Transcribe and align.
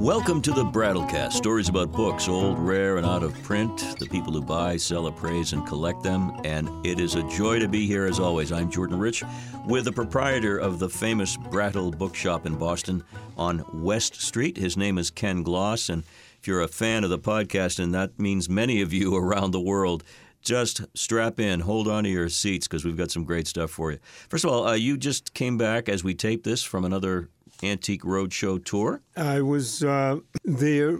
Welcome 0.00 0.40
to 0.42 0.52
the 0.52 0.64
Brattlecast. 0.64 1.32
Stories 1.34 1.68
about 1.68 1.92
books, 1.92 2.26
old, 2.26 2.58
rare, 2.58 2.96
and 2.96 3.04
out 3.04 3.22
of 3.22 3.34
print. 3.42 3.98
The 3.98 4.06
people 4.06 4.32
who 4.32 4.40
buy, 4.40 4.78
sell, 4.78 5.08
appraise, 5.08 5.52
and 5.52 5.66
collect 5.66 6.02
them. 6.02 6.40
And 6.42 6.70
it 6.86 6.98
is 6.98 7.16
a 7.16 7.28
joy 7.28 7.58
to 7.58 7.68
be 7.68 7.86
here 7.86 8.06
as 8.06 8.18
always. 8.18 8.50
I'm 8.50 8.70
Jordan 8.70 8.98
Rich 8.98 9.24
with 9.66 9.84
the 9.84 9.92
proprietor 9.92 10.56
of 10.56 10.78
the 10.78 10.88
famous 10.88 11.36
Brattle 11.36 11.90
Bookshop 11.90 12.46
in 12.46 12.54
Boston 12.54 13.04
on 13.36 13.62
West 13.74 14.22
Street. 14.22 14.56
His 14.56 14.74
name 14.74 14.96
is 14.96 15.10
Ken 15.10 15.42
Gloss. 15.42 15.90
And 15.90 16.02
if 16.38 16.48
you're 16.48 16.62
a 16.62 16.68
fan 16.68 17.04
of 17.04 17.10
the 17.10 17.18
podcast, 17.18 17.78
and 17.78 17.92
that 17.92 18.18
means 18.18 18.48
many 18.48 18.80
of 18.80 18.94
you 18.94 19.14
around 19.22 19.50
the 19.50 19.60
world, 19.60 20.02
just 20.40 20.80
strap 20.94 21.38
in, 21.38 21.60
hold 21.60 21.88
on 21.88 22.04
to 22.04 22.10
your 22.10 22.30
seats 22.30 22.66
because 22.66 22.86
we've 22.86 22.96
got 22.96 23.10
some 23.10 23.24
great 23.24 23.46
stuff 23.46 23.70
for 23.70 23.92
you. 23.92 23.98
First 24.30 24.46
of 24.46 24.50
all, 24.50 24.66
uh, 24.66 24.72
you 24.72 24.96
just 24.96 25.34
came 25.34 25.58
back 25.58 25.90
as 25.90 26.02
we 26.02 26.14
tape 26.14 26.44
this 26.44 26.62
from 26.62 26.86
another 26.86 27.28
Antique 27.62 28.02
Roadshow 28.02 28.64
tour. 28.64 29.00
I 29.16 29.40
was 29.42 29.82
uh, 29.84 30.18
there. 30.44 30.98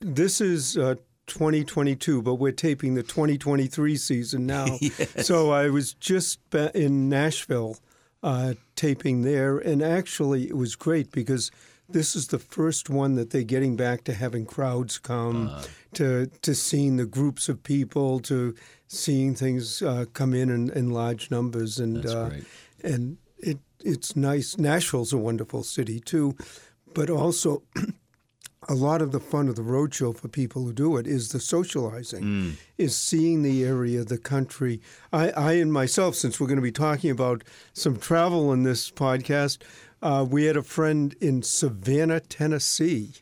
This 0.00 0.40
is 0.40 0.76
uh, 0.76 0.96
2022, 1.26 2.22
but 2.22 2.34
we're 2.34 2.52
taping 2.52 2.94
the 2.94 3.02
2023 3.02 3.96
season 3.96 4.46
now. 4.56 4.66
yes. 4.80 5.26
So 5.26 5.50
I 5.50 5.68
was 5.70 5.94
just 5.94 6.38
in 6.74 7.08
Nashville 7.08 7.78
uh, 8.22 8.54
taping 8.76 9.22
there, 9.22 9.58
and 9.58 9.82
actually 9.82 10.48
it 10.48 10.56
was 10.56 10.76
great 10.76 11.10
because 11.12 11.50
this 11.88 12.16
is 12.16 12.28
the 12.28 12.38
first 12.38 12.88
one 12.88 13.14
that 13.16 13.30
they're 13.30 13.42
getting 13.42 13.76
back 13.76 14.04
to 14.04 14.14
having 14.14 14.46
crowds 14.46 14.98
come, 14.98 15.48
Uh. 15.48 15.62
to 15.94 16.26
to 16.42 16.54
seeing 16.54 16.96
the 16.96 17.06
groups 17.06 17.48
of 17.48 17.62
people, 17.62 18.20
to 18.20 18.54
seeing 18.88 19.34
things 19.34 19.82
uh, 19.82 20.06
come 20.14 20.32
in, 20.34 20.48
in 20.50 20.70
in 20.70 20.90
large 20.90 21.30
numbers, 21.30 21.78
and 21.78 21.96
That's 21.96 22.14
uh, 22.14 22.28
great. 22.30 22.44
and 22.82 23.18
it 23.38 23.58
it's 23.84 24.16
nice. 24.16 24.58
Nashville's 24.58 25.12
a 25.12 25.18
wonderful 25.18 25.62
city 25.62 26.00
too, 26.00 26.36
but 26.94 27.10
also 27.10 27.62
a 28.68 28.74
lot 28.74 29.02
of 29.02 29.12
the 29.12 29.20
fun 29.20 29.48
of 29.48 29.56
the 29.56 29.62
roadshow 29.62 30.16
for 30.16 30.28
people 30.28 30.64
who 30.64 30.72
do 30.72 30.96
it 30.96 31.06
is 31.06 31.28
the 31.30 31.40
socializing, 31.40 32.22
Mm. 32.24 32.52
is 32.78 32.96
seeing 32.96 33.42
the 33.42 33.62
area, 33.64 34.04
the 34.04 34.18
country. 34.18 34.80
I, 35.12 35.30
I 35.30 35.52
and 35.54 35.72
myself, 35.72 36.14
since 36.14 36.40
we're 36.40 36.46
going 36.46 36.56
to 36.56 36.62
be 36.62 36.72
talking 36.72 37.10
about 37.10 37.44
some 37.74 37.96
travel 37.98 38.52
in 38.52 38.62
this 38.62 38.90
podcast, 38.90 39.58
uh, 40.02 40.24
we 40.28 40.44
had 40.44 40.56
a 40.56 40.62
friend 40.62 41.14
in 41.20 41.42
Savannah, 41.42 42.20
Tennessee. 42.20 43.12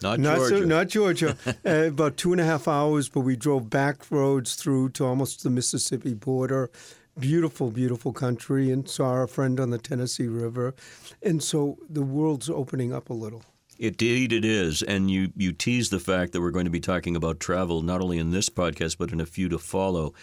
Not, 0.00 0.20
Not, 0.20 0.36
Georgia. 0.38 0.58
So, 0.58 0.64
not 0.64 0.88
Georgia. 0.88 1.36
uh, 1.66 1.70
about 1.88 2.16
two 2.16 2.30
and 2.32 2.40
a 2.40 2.44
half 2.44 2.68
hours, 2.68 3.08
but 3.08 3.20
we 3.20 3.34
drove 3.36 3.68
back 3.68 4.10
roads 4.10 4.54
through 4.54 4.90
to 4.90 5.04
almost 5.04 5.42
the 5.42 5.50
Mississippi 5.50 6.14
border. 6.14 6.70
Beautiful, 7.18 7.70
beautiful 7.70 8.12
country, 8.12 8.70
and 8.70 8.88
saw 8.88 9.10
our 9.10 9.26
friend 9.26 9.58
on 9.58 9.70
the 9.70 9.78
Tennessee 9.78 10.28
River. 10.28 10.74
And 11.22 11.42
so 11.42 11.78
the 11.88 12.02
world's 12.02 12.48
opening 12.48 12.92
up 12.92 13.10
a 13.10 13.14
little. 13.14 13.42
Indeed, 13.78 14.32
it 14.32 14.44
is. 14.44 14.82
And 14.82 15.10
you, 15.10 15.32
you 15.36 15.52
tease 15.52 15.90
the 15.90 16.00
fact 16.00 16.32
that 16.32 16.40
we're 16.40 16.50
going 16.50 16.64
to 16.64 16.70
be 16.70 16.80
talking 16.80 17.14
about 17.16 17.40
travel 17.40 17.82
not 17.82 18.00
only 18.00 18.18
in 18.18 18.30
this 18.30 18.48
podcast, 18.48 18.98
but 18.98 19.12
in 19.12 19.20
a 19.20 19.26
few 19.26 19.48
to 19.48 19.58
follow. 19.58 20.14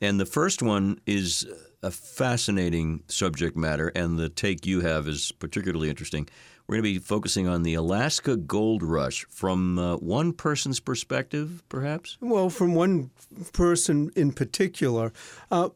And 0.00 0.18
the 0.18 0.26
first 0.26 0.62
one 0.62 1.00
is 1.06 1.46
a 1.82 1.90
fascinating 1.90 3.02
subject 3.08 3.56
matter, 3.56 3.92
and 3.94 4.18
the 4.18 4.28
take 4.28 4.66
you 4.66 4.80
have 4.80 5.06
is 5.06 5.32
particularly 5.32 5.90
interesting. 5.90 6.28
We're 6.66 6.76
going 6.76 6.84
to 6.84 6.94
be 6.94 6.98
focusing 6.98 7.46
on 7.46 7.62
the 7.62 7.74
Alaska 7.74 8.36
Gold 8.36 8.82
Rush 8.82 9.26
from 9.28 9.78
uh, 9.78 9.96
one 9.96 10.32
person's 10.32 10.80
perspective, 10.80 11.62
perhaps? 11.68 12.16
Well, 12.20 12.48
from 12.48 12.74
one 12.74 13.10
person 13.52 14.10
in 14.16 14.32
particular, 14.32 15.12
uh, 15.50 15.68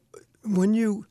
when 0.54 0.74
you 0.74 1.06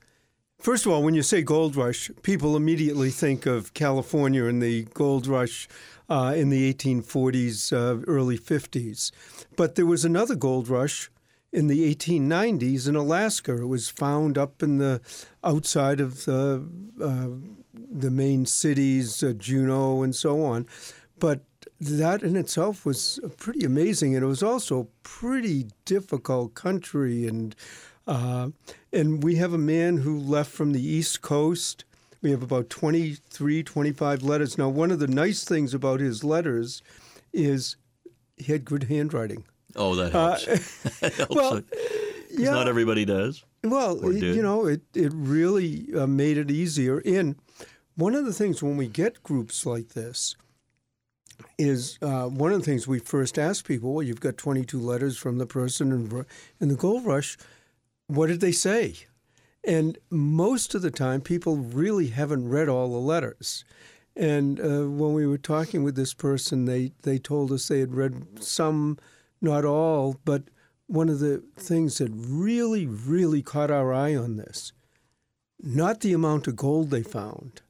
First 0.59 0.88
of 0.88 0.91
all, 0.91 1.03
when 1.03 1.13
you 1.13 1.21
say 1.21 1.43
gold 1.43 1.75
rush, 1.75 2.09
people 2.23 2.55
immediately 2.55 3.11
think 3.11 3.45
of 3.45 3.75
California 3.75 4.45
and 4.45 4.59
the 4.59 4.85
gold 4.95 5.27
rush 5.27 5.67
uh, 6.09 6.33
in 6.35 6.49
the 6.49 6.73
1840s, 6.73 7.71
uh, 7.71 8.03
early 8.08 8.39
50s. 8.39 9.11
But 9.55 9.75
there 9.75 9.85
was 9.85 10.03
another 10.03 10.35
gold 10.35 10.67
rush 10.67 11.11
in 11.52 11.67
the 11.67 11.93
1890s 11.93 12.87
in 12.87 12.95
Alaska. 12.95 13.61
It 13.61 13.67
was 13.67 13.89
found 13.89 14.37
up 14.37 14.64
in 14.64 14.80
the 14.80 14.99
outside 15.43 15.99
of 15.99 16.25
the 16.25 16.67
uh, 17.02 17.27
the 17.73 18.11
main 18.11 18.45
cities, 18.45 19.21
uh, 19.23 19.33
Juneau, 19.33 20.02
and 20.02 20.15
so 20.15 20.43
on. 20.43 20.65
But 21.19 21.42
that 21.80 22.23
in 22.23 22.36
itself 22.36 22.86
was 22.86 23.19
pretty 23.37 23.64
amazing, 23.64 24.15
and 24.15 24.23
it 24.23 24.27
was 24.27 24.43
also 24.43 24.80
a 24.80 24.87
pretty 25.04 25.67
difficult 25.86 26.55
country 26.55 27.27
and. 27.27 27.55
Uh, 28.07 28.49
and 28.93 29.23
we 29.23 29.35
have 29.35 29.53
a 29.53 29.57
man 29.57 29.97
who 29.97 30.17
left 30.17 30.51
from 30.51 30.71
the 30.71 30.81
East 30.81 31.21
Coast. 31.21 31.83
We 32.21 32.31
have 32.31 32.41
about 32.41 32.69
23, 32.69 33.63
25 33.63 34.23
letters. 34.23 34.57
Now, 34.57 34.69
one 34.69 34.91
of 34.91 34.99
the 34.99 35.07
nice 35.07 35.43
things 35.43 35.73
about 35.73 35.99
his 35.99 36.23
letters 36.23 36.81
is 37.33 37.75
he 38.37 38.51
had 38.51 38.65
good 38.65 38.83
handwriting. 38.83 39.43
Oh, 39.75 39.95
that 39.95 40.11
helps. 40.11 40.45
That 40.99 41.13
helps. 41.13 41.35
well, 41.35 41.61
yeah. 42.31 42.51
not 42.51 42.67
everybody 42.67 43.05
does. 43.05 43.43
Well, 43.63 44.13
you 44.13 44.41
know, 44.41 44.65
it, 44.65 44.81
it 44.93 45.11
really 45.13 45.87
uh, 45.93 46.07
made 46.07 46.37
it 46.37 46.49
easier. 46.49 47.01
And 47.05 47.35
one 47.95 48.15
of 48.15 48.25
the 48.25 48.33
things 48.33 48.63
when 48.63 48.77
we 48.77 48.87
get 48.87 49.23
groups 49.23 49.65
like 49.65 49.89
this 49.89 50.35
is 51.57 51.97
uh, 52.01 52.25
one 52.25 52.51
of 52.51 52.59
the 52.59 52.65
things 52.65 52.87
we 52.87 52.99
first 52.99 53.37
ask 53.37 53.65
people, 53.65 53.93
well, 53.93 54.03
you've 54.03 54.21
got 54.21 54.37
22 54.37 54.79
letters 54.79 55.17
from 55.17 55.37
the 55.37 55.45
person 55.45 55.91
in, 55.91 56.25
in 56.59 56.69
the 56.69 56.75
Gold 56.75 57.05
Rush. 57.05 57.37
What 58.07 58.27
did 58.27 58.39
they 58.39 58.51
say? 58.51 58.95
And 59.63 59.97
most 60.09 60.73
of 60.73 60.81
the 60.81 60.91
time, 60.91 61.21
people 61.21 61.57
really 61.57 62.07
haven't 62.07 62.49
read 62.49 62.69
all 62.69 62.89
the 62.89 62.97
letters. 62.97 63.65
And 64.15 64.59
uh, 64.59 64.89
when 64.89 65.13
we 65.13 65.27
were 65.27 65.37
talking 65.37 65.83
with 65.83 65.95
this 65.95 66.13
person, 66.13 66.65
they, 66.65 66.93
they 67.03 67.19
told 67.19 67.51
us 67.51 67.67
they 67.67 67.79
had 67.79 67.93
read 67.93 68.41
some, 68.41 68.97
not 69.41 69.65
all, 69.65 70.19
but 70.25 70.43
one 70.87 71.09
of 71.09 71.19
the 71.19 71.43
things 71.57 71.97
that 71.97 72.09
really, 72.13 72.87
really 72.87 73.41
caught 73.41 73.69
our 73.69 73.93
eye 73.93 74.15
on 74.15 74.37
this, 74.37 74.71
not 75.61 75.99
the 75.99 76.13
amount 76.13 76.47
of 76.47 76.55
gold 76.55 76.89
they 76.89 77.03
found, 77.03 77.61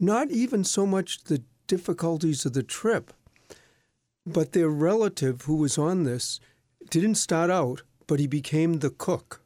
not 0.00 0.30
even 0.30 0.64
so 0.64 0.84
much 0.84 1.24
the 1.24 1.42
difficulties 1.68 2.44
of 2.44 2.52
the 2.52 2.62
trip, 2.62 3.12
but 4.26 4.52
their 4.52 4.68
relative 4.68 5.42
who 5.42 5.54
was 5.54 5.78
on 5.78 6.02
this 6.02 6.40
didn't 6.90 7.14
start 7.14 7.50
out, 7.50 7.82
but 8.06 8.18
he 8.18 8.26
became 8.26 8.80
the 8.80 8.90
cook. 8.90 9.40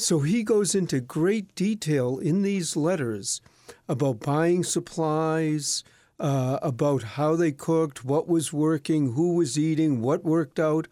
So 0.00 0.20
he 0.20 0.44
goes 0.44 0.76
into 0.76 1.00
great 1.00 1.56
detail 1.56 2.18
in 2.18 2.42
these 2.42 2.76
letters 2.76 3.40
about 3.88 4.20
buying 4.20 4.62
supplies, 4.62 5.82
uh, 6.20 6.60
about 6.62 7.02
how 7.02 7.34
they 7.34 7.50
cooked, 7.50 8.04
what 8.04 8.28
was 8.28 8.52
working, 8.52 9.14
who 9.14 9.34
was 9.34 9.58
eating, 9.58 10.00
what 10.00 10.22
worked 10.22 10.60
out. 10.60 10.86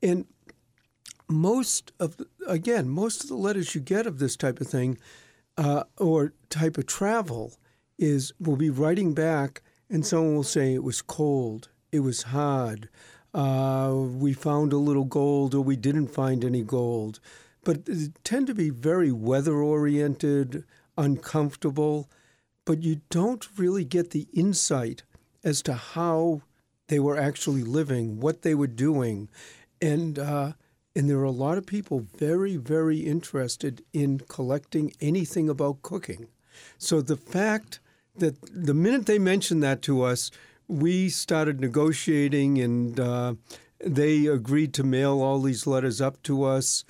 And 0.00 0.26
most 1.28 1.90
of, 1.98 2.18
again, 2.46 2.88
most 2.88 3.24
of 3.24 3.28
the 3.28 3.34
letters 3.34 3.74
you 3.74 3.80
get 3.80 4.06
of 4.06 4.20
this 4.20 4.36
type 4.36 4.60
of 4.60 4.68
thing 4.68 4.96
uh, 5.58 5.82
or 5.98 6.32
type 6.48 6.78
of 6.78 6.86
travel 6.86 7.54
is 7.98 8.32
we'll 8.38 8.54
be 8.54 8.70
writing 8.70 9.12
back 9.12 9.60
and 9.90 10.06
someone 10.06 10.36
will 10.36 10.44
say 10.44 10.72
it 10.72 10.84
was 10.84 11.02
cold, 11.02 11.70
it 11.90 12.00
was 12.00 12.22
hard, 12.22 12.88
uh, 13.34 13.92
we 13.92 14.32
found 14.32 14.72
a 14.72 14.78
little 14.78 15.04
gold 15.04 15.52
or 15.52 15.62
we 15.62 15.74
didn't 15.74 16.08
find 16.08 16.44
any 16.44 16.62
gold. 16.62 17.18
But 17.66 17.88
tend 18.22 18.46
to 18.46 18.54
be 18.54 18.70
very 18.70 19.10
weather 19.10 19.56
oriented, 19.56 20.62
uncomfortable, 20.96 22.08
but 22.64 22.84
you 22.84 23.00
don't 23.10 23.44
really 23.58 23.84
get 23.84 24.10
the 24.10 24.28
insight 24.32 25.02
as 25.42 25.62
to 25.62 25.74
how 25.74 26.42
they 26.86 27.00
were 27.00 27.18
actually 27.18 27.64
living, 27.64 28.20
what 28.20 28.42
they 28.42 28.54
were 28.54 28.68
doing. 28.68 29.28
And, 29.82 30.16
uh, 30.16 30.52
and 30.94 31.10
there 31.10 31.18
are 31.18 31.24
a 31.24 31.32
lot 31.32 31.58
of 31.58 31.66
people 31.66 32.06
very, 32.16 32.56
very 32.56 33.00
interested 33.00 33.82
in 33.92 34.20
collecting 34.28 34.92
anything 35.00 35.48
about 35.48 35.82
cooking. 35.82 36.28
So 36.78 37.00
the 37.00 37.16
fact 37.16 37.80
that 38.14 38.36
the 38.42 38.74
minute 38.74 39.06
they 39.06 39.18
mentioned 39.18 39.64
that 39.64 39.82
to 39.82 40.02
us, 40.02 40.30
we 40.68 41.08
started 41.08 41.60
negotiating 41.60 42.58
and 42.60 43.00
uh, 43.00 43.34
they 43.80 44.26
agreed 44.26 44.72
to 44.74 44.84
mail 44.84 45.20
all 45.20 45.40
these 45.40 45.66
letters 45.66 46.00
up 46.00 46.22
to 46.22 46.44
us. 46.44 46.84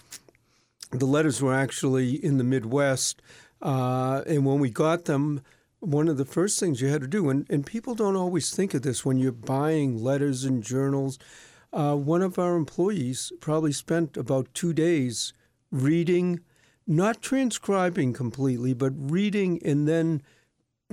The 0.91 1.07
letters 1.07 1.43
were 1.43 1.55
actually 1.55 2.25
in 2.25 2.39
the 2.39 2.45
Midwest. 2.45 3.21
Uh, 3.61 4.23
and 4.27 4.45
when 4.45 4.61
we 4.61 4.71
got 4.71 5.07
them, 5.07 5.43
one 5.81 6.09
of 6.09 6.17
the 6.17 6.25
first 6.25 6.59
things 6.59 6.81
you 6.81 6.89
had 6.89 7.01
to 7.03 7.07
do, 7.07 7.29
and, 7.29 7.47
and 7.51 7.67
people 7.67 7.95
don't 7.95 8.17
always 8.17 8.55
think 8.55 8.75
of 8.75 8.83
this 8.83 9.05
when 9.05 9.19
you're 9.19 9.33
buying 9.33 10.03
letters 10.03 10.45
and 10.45 10.63
journals, 10.63 11.19
uh, 11.73 11.95
one 11.95 12.23
of 12.23 12.39
our 12.39 12.57
employees 12.57 13.33
probably 13.41 13.73
spent 13.73 14.17
about 14.17 14.53
two 14.55 14.73
days 14.73 15.33
reading, 15.71 16.41
not 16.87 17.21
transcribing 17.21 18.13
completely, 18.13 18.73
but 18.73 18.93
reading 18.97 19.61
and 19.65 19.87
then 19.87 20.23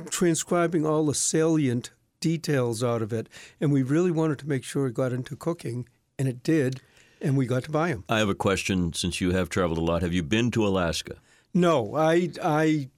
transcribing 0.10 0.86
all 0.86 1.06
the 1.06 1.14
salient 1.14 1.92
details 2.20 2.84
out 2.84 3.02
of 3.02 3.14
it. 3.14 3.30
And 3.62 3.72
we 3.72 3.84
really 3.84 4.12
wanted 4.12 4.40
to 4.40 4.50
make 4.50 4.64
sure 4.64 4.88
it 4.88 4.94
got 4.94 5.14
into 5.14 5.36
cooking, 5.36 5.88
and 6.18 6.28
it 6.28 6.44
did, 6.44 6.82
and 7.24 7.36
we 7.38 7.46
got 7.48 7.64
to 7.64 7.72
buy 7.72 7.90
them. 7.90 8.04
I 8.08 8.20
have 8.20 8.30
a 8.30 8.36
question 8.36 8.94
since 8.94 9.20
you 9.22 9.32
have 9.32 9.50
traveled 9.50 9.80
a 9.80 9.82
lot. 9.82 10.02
Have 10.04 10.14
you 10.14 10.22
been 10.22 10.52
to 10.52 10.68
Alaska? 10.68 11.16
No, 11.54 11.96
I, 11.96 12.30
I, 12.44 12.90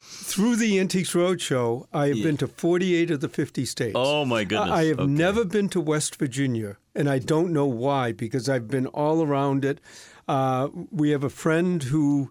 through 0.00 0.56
the 0.56 0.78
Antiques 0.78 1.12
Roadshow, 1.14 1.86
I 1.92 2.08
have 2.08 2.22
been 2.22 2.36
to 2.38 2.46
48 2.48 3.10
of 3.10 3.20
the 3.20 3.28
50 3.28 3.64
states. 3.64 3.92
Oh 3.96 4.24
my 4.24 4.44
goodness! 4.44 4.70
I 4.70 4.84
have 4.86 5.00
Okay. 5.00 5.10
never 5.10 5.44
been 5.44 5.68
to 5.70 5.80
West 5.80 6.16
Virginia, 6.16 6.76
and 6.94 7.08
I 7.08 7.18
don't 7.18 7.52
know 7.52 7.66
why 7.66 8.12
because 8.12 8.48
I've 8.48 8.68
been 8.68 8.86
all 8.88 9.22
around 9.22 9.64
it. 9.64 9.80
Uh, 10.26 10.68
we 10.90 11.10
have 11.10 11.24
a 11.24 11.30
friend 11.30 11.82
who 11.84 12.30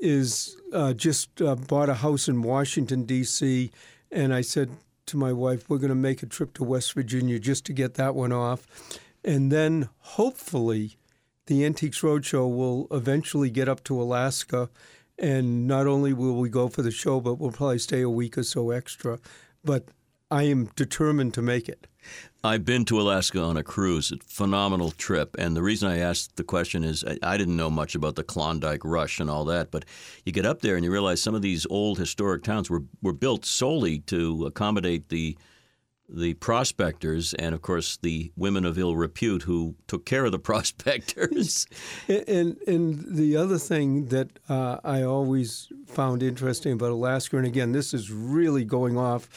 is 0.00 0.56
uh, 0.72 0.92
just 0.94 1.40
uh, 1.42 1.54
bought 1.56 1.88
a 1.88 1.94
house 1.94 2.28
in 2.28 2.42
Washington 2.42 3.04
D.C., 3.04 3.70
and 4.10 4.32
I 4.34 4.40
said 4.40 4.70
to 5.06 5.16
my 5.16 5.32
wife, 5.32 5.68
"We're 5.68 5.78
going 5.78 5.90
to 5.90 5.94
make 5.94 6.22
a 6.22 6.26
trip 6.26 6.54
to 6.54 6.64
West 6.64 6.92
Virginia 6.94 7.38
just 7.38 7.64
to 7.66 7.72
get 7.72 7.94
that 7.94 8.14
one 8.14 8.32
off, 8.32 8.66
and 9.24 9.50
then 9.50 9.88
hopefully, 9.98 10.96
the 11.46 11.64
Antiques 11.64 12.00
Roadshow 12.00 12.48
will 12.54 12.86
eventually 12.90 13.50
get 13.50 13.68
up 13.68 13.84
to 13.84 14.00
Alaska." 14.00 14.70
And 15.18 15.66
not 15.66 15.86
only 15.86 16.14
will 16.14 16.38
we 16.38 16.48
go 16.48 16.68
for 16.68 16.80
the 16.80 16.90
show, 16.90 17.20
but 17.20 17.34
we'll 17.34 17.52
probably 17.52 17.78
stay 17.78 18.00
a 18.00 18.08
week 18.08 18.38
or 18.38 18.42
so 18.42 18.70
extra. 18.70 19.18
But 19.62 19.88
I 20.30 20.44
am 20.44 20.70
determined 20.76 21.34
to 21.34 21.42
make 21.42 21.68
it. 21.68 21.86
I've 22.42 22.64
been 22.64 22.84
to 22.86 23.00
Alaska 23.00 23.42
on 23.42 23.56
a 23.56 23.62
cruise, 23.62 24.12
a 24.12 24.16
phenomenal 24.24 24.92
trip. 24.92 25.36
And 25.38 25.54
the 25.54 25.62
reason 25.62 25.90
I 25.90 25.98
asked 25.98 26.36
the 26.36 26.44
question 26.44 26.84
is 26.84 27.04
I, 27.04 27.18
I 27.22 27.36
didn't 27.36 27.56
know 27.56 27.68
much 27.68 27.94
about 27.94 28.14
the 28.14 28.22
Klondike 28.22 28.84
Rush 28.84 29.20
and 29.20 29.28
all 29.28 29.44
that, 29.46 29.70
but 29.70 29.84
you 30.24 30.32
get 30.32 30.46
up 30.46 30.62
there 30.62 30.76
and 30.76 30.84
you 30.84 30.90
realize 30.90 31.20
some 31.20 31.34
of 31.34 31.42
these 31.42 31.66
old 31.68 31.98
historic 31.98 32.42
towns 32.42 32.70
were, 32.70 32.84
were 33.02 33.12
built 33.12 33.44
solely 33.44 33.98
to 34.00 34.46
accommodate 34.46 35.08
the 35.08 35.36
the 36.12 36.34
prospectors 36.34 37.34
and 37.34 37.54
of 37.54 37.62
course 37.62 37.96
the 37.98 38.32
women 38.36 38.64
of 38.64 38.78
ill 38.78 38.96
repute 38.96 39.42
who 39.42 39.74
took 39.86 40.04
care 40.04 40.24
of 40.24 40.32
the 40.32 40.38
prospectors. 40.50 41.66
And 42.08 42.56
and 42.66 43.04
the 43.06 43.36
other 43.36 43.58
thing 43.58 44.06
that 44.06 44.38
uh, 44.48 44.78
I 44.84 45.02
always 45.02 45.68
found 45.86 46.22
interesting 46.22 46.72
about 46.72 46.90
Alaska, 46.90 47.36
and 47.36 47.46
again, 47.46 47.72
this 47.72 47.94
is 47.94 48.10
really 48.10 48.64
going 48.64 48.96
off, 48.96 49.28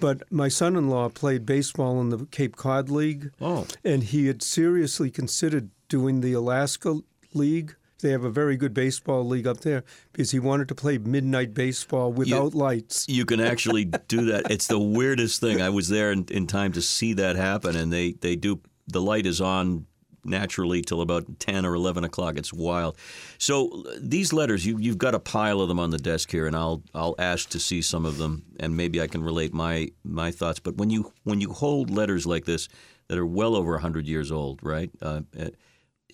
but 0.00 0.22
my 0.30 0.48
son-in-law 0.48 1.10
played 1.10 1.46
baseball 1.46 2.00
in 2.00 2.10
the 2.10 2.26
Cape 2.26 2.56
Cod 2.56 2.88
League, 2.90 3.30
oh, 3.40 3.66
and 3.84 4.02
he 4.02 4.26
had 4.26 4.42
seriously 4.42 5.10
considered 5.10 5.70
doing 5.88 6.20
the 6.20 6.32
Alaska 6.32 7.00
League. 7.32 7.76
They 8.04 8.10
have 8.10 8.24
a 8.24 8.30
very 8.30 8.58
good 8.58 8.74
baseball 8.74 9.26
league 9.26 9.46
up 9.46 9.60
there 9.60 9.82
because 10.12 10.30
he 10.30 10.38
wanted 10.38 10.68
to 10.68 10.74
play 10.74 10.98
midnight 10.98 11.54
baseball 11.54 12.12
without 12.12 12.52
lights. 12.54 13.08
you 13.08 13.24
can 13.24 13.40
actually 13.40 13.84
do 14.08 14.26
that. 14.26 14.50
It's 14.50 14.66
the 14.66 14.78
weirdest 14.78 15.40
thing. 15.40 15.62
I 15.62 15.70
was 15.70 15.88
there 15.88 16.12
in, 16.12 16.26
in 16.30 16.46
time 16.46 16.72
to 16.72 16.82
see 16.82 17.14
that 17.14 17.36
happen, 17.36 17.74
and 17.74 17.90
they, 17.90 18.12
they 18.12 18.36
do. 18.36 18.60
The 18.88 19.00
light 19.00 19.24
is 19.24 19.40
on 19.40 19.86
naturally 20.22 20.82
till 20.82 21.00
about 21.00 21.40
ten 21.40 21.64
or 21.64 21.74
eleven 21.74 22.04
o'clock. 22.04 22.36
It's 22.36 22.52
wild. 22.52 22.98
So 23.38 23.86
these 23.98 24.34
letters, 24.34 24.66
you 24.66 24.76
you've 24.76 24.98
got 24.98 25.14
a 25.14 25.18
pile 25.18 25.62
of 25.62 25.68
them 25.68 25.78
on 25.80 25.88
the 25.88 25.96
desk 25.96 26.30
here, 26.30 26.46
and 26.46 26.54
I'll 26.54 26.82
I'll 26.92 27.14
ask 27.18 27.48
to 27.50 27.58
see 27.58 27.80
some 27.80 28.04
of 28.04 28.18
them, 28.18 28.44
and 28.60 28.76
maybe 28.76 29.00
I 29.00 29.06
can 29.06 29.24
relate 29.24 29.54
my 29.54 29.88
my 30.04 30.30
thoughts. 30.30 30.60
But 30.60 30.76
when 30.76 30.90
you 30.90 31.10
when 31.22 31.40
you 31.40 31.54
hold 31.54 31.88
letters 31.88 32.26
like 32.26 32.44
this 32.44 32.68
that 33.08 33.16
are 33.16 33.24
well 33.24 33.56
over 33.56 33.78
hundred 33.78 34.06
years 34.06 34.30
old, 34.30 34.60
right? 34.62 34.90
Uh, 35.00 35.22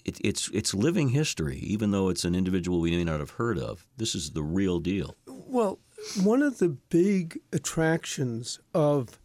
it, 0.05 0.19
it's 0.23 0.49
it's 0.53 0.75
living 0.75 1.11
history, 1.11 1.59
even 1.59 1.91
though 1.91 2.09
it's 2.09 2.25
an 2.25 2.35
individual 2.35 2.81
we 2.81 2.97
may 2.97 3.05
not 3.05 3.21
have 3.21 3.31
heard 3.31 3.59
of. 3.59 3.87
This 3.97 4.15
is 4.15 4.31
the 4.33 4.43
real 4.43 4.79
deal. 4.79 5.17
Well, 5.27 5.79
one 6.23 6.43
of 6.43 6.59
the 6.59 6.69
big 6.69 7.41
attractions 7.53 8.59
of 8.75 9.19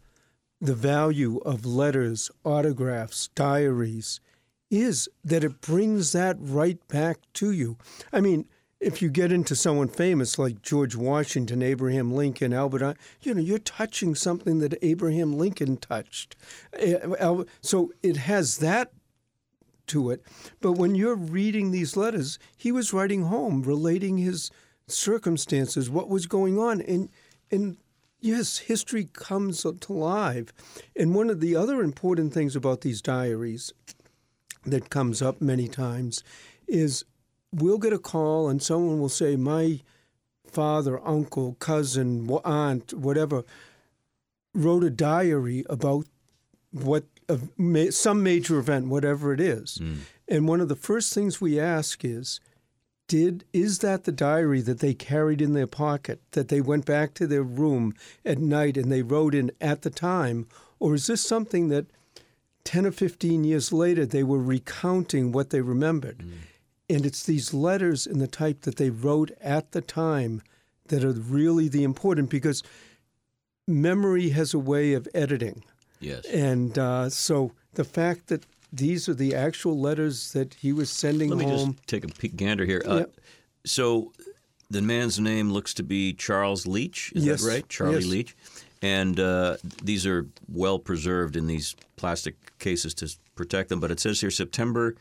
the 0.61 0.73
value 0.75 1.37
of 1.39 1.65
letters, 1.65 2.31
autographs, 2.43 3.29
diaries 3.35 4.19
is 4.71 5.07
that 5.23 5.43
it 5.43 5.61
brings 5.61 6.11
that 6.13 6.37
right 6.39 6.85
back 6.87 7.19
to 7.33 7.51
you. 7.51 7.77
I 8.11 8.19
mean, 8.21 8.45
if 8.79 9.01
you 9.01 9.09
get 9.09 9.31
into 9.31 9.55
someone 9.55 9.87
famous 9.87 10.37
like 10.37 10.61
George 10.61 10.95
Washington, 10.95 11.61
Abraham 11.61 12.11
Lincoln, 12.11 12.53
Albert, 12.53 12.97
you 13.21 13.33
know, 13.33 13.41
you're 13.41 13.57
touching 13.59 14.15
something 14.15 14.59
that 14.59 14.77
Abraham 14.81 15.37
Lincoln 15.37 15.77
touched. 15.77 16.35
Eh, 16.73 16.97
So 17.61 17.91
it 18.03 18.17
has 18.17 18.57
that 18.57 18.91
to 19.87 20.09
it. 20.11 20.21
But 20.61 20.73
when 20.73 20.95
you're 20.95 21.15
reading 21.15 21.71
these 21.71 21.97
letters, 21.97 22.39
he 22.57 22.71
was 22.71 22.93
writing 22.93 23.23
home, 23.23 23.63
relating 23.63 24.17
his 24.17 24.51
circumstances, 24.87 25.89
what 25.89 26.09
was 26.09 26.27
going 26.27 26.57
on, 26.57 26.81
and 26.81 27.09
and 27.51 27.77
yes, 28.19 28.57
history 28.59 29.09
comes 29.13 29.61
to 29.61 29.93
life. 29.93 30.51
And 30.95 31.15
one 31.15 31.29
of 31.29 31.39
the 31.39 31.55
other 31.55 31.81
important 31.81 32.33
things 32.33 32.55
about 32.55 32.81
these 32.81 33.01
diaries 33.01 33.73
that 34.65 34.89
comes 34.89 35.21
up 35.21 35.41
many 35.41 35.67
times 35.67 36.23
is 36.67 37.05
we'll 37.51 37.77
get 37.77 37.93
a 37.93 37.99
call 37.99 38.49
and 38.49 38.61
someone 38.61 38.99
will 38.99 39.09
say, 39.09 39.35
"My 39.35 39.81
father, 40.45 40.99
uncle, 41.05 41.55
cousin, 41.59 42.29
aunt, 42.43 42.93
whatever." 42.93 43.43
wrote 44.55 44.85
a 44.85 44.89
diary 44.89 45.65
about 45.69 46.07
what 46.71 47.03
ma- 47.57 47.91
some 47.91 48.23
major 48.23 48.57
event, 48.57 48.87
whatever 48.87 49.33
it 49.33 49.39
is. 49.39 49.75
Hmm. 49.75 49.93
And 50.27 50.47
one 50.47 50.61
of 50.61 50.69
the 50.69 50.75
first 50.75 51.13
things 51.13 51.39
we 51.39 51.59
ask 51.59 52.03
is, 52.03 52.39
did 53.07 53.45
is 53.53 53.79
that 53.79 54.05
the 54.05 54.11
diary 54.11 54.61
that 54.61 54.79
they 54.79 54.95
carried 54.95 55.39
in 55.39 55.53
their 55.53 55.67
pocket 55.67 56.21
that 56.31 56.47
they 56.47 56.59
went 56.59 56.85
back 56.85 57.13
to 57.13 57.27
their 57.27 57.43
room 57.43 57.93
at 58.25 58.39
night 58.39 58.77
and 58.77 58.91
they 58.91 59.03
wrote 59.03 59.35
in 59.35 59.51
at 59.61 59.83
the 59.83 59.91
time, 59.91 60.47
or 60.79 60.95
is 60.95 61.05
this 61.05 61.21
something 61.21 61.69
that 61.69 61.85
ten 62.63 62.85
or 62.85 62.91
fifteen 62.91 63.43
years 63.43 63.71
later 63.71 64.05
they 64.05 64.23
were 64.23 64.41
recounting 64.41 65.31
what 65.31 65.51
they 65.51 65.61
remembered? 65.61 66.21
Hmm. 66.21 66.31
And 66.89 67.05
it's 67.05 67.23
these 67.23 67.53
letters 67.53 68.05
in 68.05 68.19
the 68.19 68.27
type 68.27 68.61
that 68.61 68.77
they 68.77 68.89
wrote 68.91 69.31
at 69.41 69.71
the 69.71 69.81
time 69.81 70.41
that 70.87 71.03
are 71.03 71.11
really 71.11 71.67
the 71.67 71.83
important 71.83 72.29
because 72.29 72.63
memory 73.67 74.29
has 74.29 74.53
a 74.53 74.59
way 74.59 74.93
of 74.93 75.07
editing. 75.13 75.63
Yes. 75.99 76.25
And 76.25 76.77
uh, 76.77 77.09
so 77.09 77.51
the 77.73 77.83
fact 77.83 78.27
that 78.27 78.45
these 78.73 79.07
are 79.07 79.13
the 79.13 79.33
actual 79.35 79.79
letters 79.79 80.33
that 80.33 80.53
he 80.55 80.73
was 80.73 80.89
sending 80.89 81.29
Let 81.29 81.37
me 81.39 81.45
home. 81.45 81.73
just 81.75 81.87
take 81.87 82.03
a 82.03 82.07
peek 82.07 82.35
gander 82.35 82.65
here. 82.65 82.81
Uh, 82.85 82.95
Yep. 82.97 83.11
So 83.65 84.11
the 84.69 84.81
man's 84.81 85.19
name 85.19 85.51
looks 85.51 85.73
to 85.75 85.83
be 85.83 86.13
Charles 86.13 86.67
Leach. 86.67 87.11
Is 87.15 87.25
Yes. 87.25 87.41
that 87.43 87.47
right? 87.49 87.69
Charlie 87.69 87.95
Yes. 87.95 88.05
Leach. 88.05 88.35
And 88.81 89.19
uh, 89.19 89.57
these 89.83 90.05
are 90.05 90.27
well 90.51 90.77
preserved 90.77 91.35
in 91.35 91.47
these 91.47 91.75
plastic 91.95 92.35
cases 92.59 92.93
to 92.95 93.09
protect 93.35 93.69
them. 93.69 93.79
But 93.79 93.89
it 93.91 93.99
says 93.99 94.21
here 94.21 94.29
September 94.31 94.95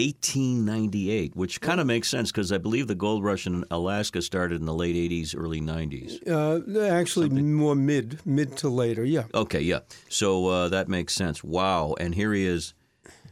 1898, 0.00 1.36
which 1.36 1.60
kind 1.60 1.80
of 1.80 1.86
makes 1.86 2.08
sense 2.08 2.30
because 2.30 2.52
I 2.52 2.58
believe 2.58 2.86
the 2.86 2.94
gold 2.94 3.22
rush 3.22 3.46
in 3.46 3.64
Alaska 3.70 4.22
started 4.22 4.60
in 4.60 4.66
the 4.66 4.74
late 4.74 4.96
80s, 4.96 5.34
early 5.36 5.60
90s. 5.60 6.26
uh, 6.26 6.80
actually, 6.80 7.28
more 7.28 7.74
mid, 7.74 8.20
mid 8.24 8.56
to 8.58 8.68
later. 8.68 9.04
Yeah. 9.04 9.24
Okay, 9.34 9.60
yeah. 9.60 9.80
So 10.08 10.46
uh, 10.46 10.68
that 10.70 10.88
makes 10.88 11.14
sense. 11.14 11.44
Wow. 11.44 11.94
And 12.00 12.14
here 12.14 12.32
he 12.32 12.46
is, 12.46 12.74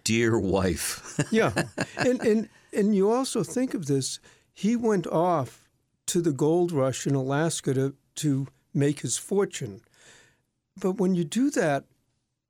dear 0.04 0.38
wife. 0.38 1.18
yeah, 1.30 1.52
and 1.96 2.20
and 2.20 2.48
and 2.72 2.94
you 2.94 3.10
also 3.10 3.42
think 3.42 3.74
of 3.74 3.86
this. 3.86 4.20
He 4.52 4.76
went 4.76 5.06
off 5.06 5.68
to 6.06 6.20
the 6.20 6.32
gold 6.32 6.72
rush 6.72 7.06
in 7.06 7.14
Alaska 7.14 7.74
to 7.74 7.94
to 8.16 8.46
make 8.74 9.00
his 9.00 9.16
fortune, 9.16 9.80
but 10.80 10.92
when 10.92 11.14
you 11.14 11.24
do 11.24 11.50
that, 11.50 11.84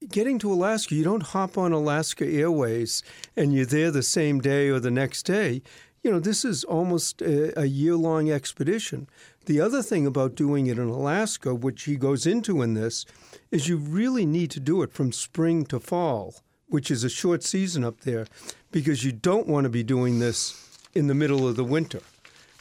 getting 0.06 0.38
to 0.40 0.52
Alaska, 0.52 0.94
you 0.94 1.04
don't 1.04 1.22
hop 1.22 1.58
on 1.58 1.72
Alaska 1.72 2.26
Airways 2.26 3.02
and 3.36 3.52
you're 3.52 3.66
there 3.66 3.90
the 3.90 4.02
same 4.02 4.40
day 4.40 4.68
or 4.68 4.80
the 4.80 4.90
next 4.90 5.24
day. 5.24 5.62
You 6.02 6.12
know, 6.12 6.20
this 6.20 6.44
is 6.44 6.64
almost 6.64 7.20
a, 7.22 7.58
a 7.58 7.64
year 7.64 7.96
long 7.96 8.30
expedition. 8.30 9.08
The 9.46 9.60
other 9.60 9.82
thing 9.82 10.06
about 10.06 10.36
doing 10.36 10.66
it 10.66 10.78
in 10.78 10.88
Alaska, 10.88 11.54
which 11.54 11.84
he 11.84 11.96
goes 11.96 12.26
into 12.26 12.62
in 12.62 12.74
this, 12.74 13.04
is 13.50 13.68
you 13.68 13.76
really 13.76 14.24
need 14.24 14.50
to 14.52 14.60
do 14.60 14.82
it 14.82 14.92
from 14.92 15.10
spring 15.10 15.64
to 15.66 15.80
fall, 15.80 16.36
which 16.68 16.90
is 16.90 17.02
a 17.02 17.10
short 17.10 17.42
season 17.42 17.82
up 17.82 18.00
there, 18.02 18.26
because 18.70 19.04
you 19.04 19.10
don't 19.10 19.48
want 19.48 19.64
to 19.64 19.70
be 19.70 19.82
doing 19.82 20.18
this 20.18 20.78
in 20.94 21.08
the 21.08 21.14
middle 21.14 21.48
of 21.48 21.56
the 21.56 21.64
winter. 21.64 22.00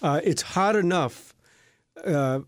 Uh, 0.01 0.21
it's 0.23 0.41
hot 0.41 0.75
enough 0.75 1.33
uh, 2.05 2.39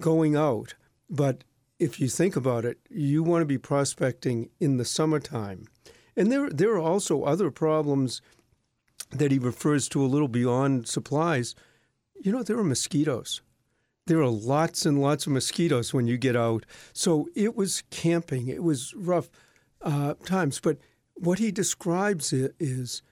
going 0.00 0.36
out, 0.36 0.74
but 1.08 1.44
if 1.78 2.00
you 2.00 2.08
think 2.08 2.36
about 2.36 2.64
it, 2.64 2.78
you 2.90 3.22
want 3.22 3.42
to 3.42 3.46
be 3.46 3.58
prospecting 3.58 4.50
in 4.58 4.76
the 4.76 4.84
summertime. 4.84 5.66
And 6.16 6.32
there, 6.32 6.50
there 6.50 6.72
are 6.72 6.80
also 6.80 7.22
other 7.22 7.50
problems 7.50 8.20
that 9.10 9.30
he 9.30 9.38
refers 9.38 9.88
to 9.90 10.02
a 10.02 10.06
little 10.06 10.28
beyond 10.28 10.88
supplies. 10.88 11.54
You 12.20 12.32
know, 12.32 12.42
there 12.42 12.58
are 12.58 12.64
mosquitoes. 12.64 13.40
There 14.06 14.20
are 14.20 14.28
lots 14.28 14.84
and 14.86 15.00
lots 15.00 15.26
of 15.26 15.32
mosquitoes 15.32 15.94
when 15.94 16.06
you 16.06 16.18
get 16.18 16.34
out. 16.34 16.66
So 16.92 17.28
it 17.34 17.54
was 17.54 17.82
camping. 17.90 18.48
It 18.48 18.62
was 18.62 18.94
rough 18.94 19.28
uh, 19.82 20.14
times. 20.24 20.60
But 20.60 20.78
what 21.14 21.38
he 21.38 21.50
describes 21.50 22.32
is 22.32 23.02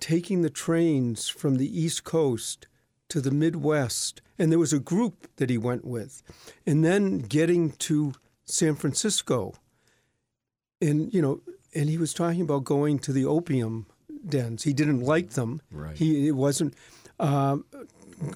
taking 0.00 0.42
the 0.42 0.50
trains 0.50 1.28
from 1.28 1.56
the 1.56 1.80
East 1.80 2.04
Coast 2.04 2.68
to 3.08 3.20
the 3.20 3.30
Midwest. 3.30 4.20
And 4.38 4.50
there 4.50 4.58
was 4.58 4.72
a 4.72 4.78
group 4.78 5.28
that 5.36 5.50
he 5.50 5.58
went 5.58 5.84
with. 5.84 6.22
And 6.66 6.84
then 6.84 7.20
getting 7.20 7.72
to 7.72 8.14
San 8.44 8.74
Francisco. 8.74 9.54
And, 10.80 11.12
you 11.12 11.22
know, 11.22 11.40
and 11.74 11.88
he 11.88 11.98
was 11.98 12.14
talking 12.14 12.42
about 12.42 12.64
going 12.64 12.98
to 13.00 13.12
the 13.12 13.24
opium 13.24 13.86
dens. 14.28 14.64
He 14.64 14.72
didn't 14.72 15.00
like 15.00 15.30
them. 15.30 15.60
Right. 15.70 15.96
He 15.96 16.28
it 16.28 16.36
wasn't. 16.36 16.74
Um, 17.18 17.64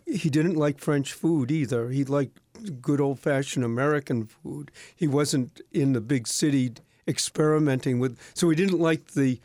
he 0.07 0.31
didn't 0.31 0.57
like 0.57 0.79
French 0.79 1.13
food 1.13 1.51
either. 1.51 1.89
He 1.89 2.05
liked 2.05 2.39
good 2.81 3.01
old 3.01 3.19
fashioned 3.19 3.65
American 3.65 4.27
food. 4.27 4.71
He 4.95 5.09
wasn't 5.09 5.61
in 5.73 5.93
the 5.93 6.01
big 6.01 6.27
city 6.27 6.73
experimenting 7.09 7.99
with, 7.99 8.19
so 8.35 8.51
he 8.51 8.57
didn't 8.57 8.79
like 8.79 9.13
the 9.13 9.41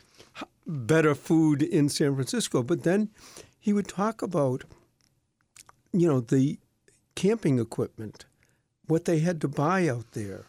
better 0.66 1.14
food 1.14 1.62
in 1.62 1.88
San 1.88 2.14
Francisco. 2.14 2.62
But 2.62 2.82
then 2.82 3.08
he 3.58 3.72
would 3.72 3.88
talk 3.88 4.22
about, 4.22 4.64
you 6.00 6.08
know, 6.08 6.20
the 6.20 6.58
camping 7.14 7.58
equipment, 7.58 8.26
what 8.86 9.04
they 9.04 9.20
had 9.20 9.40
to 9.40 9.48
buy 9.48 9.88
out 9.88 10.12
there, 10.12 10.46